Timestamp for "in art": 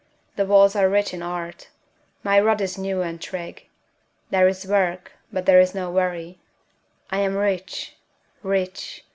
1.13-1.67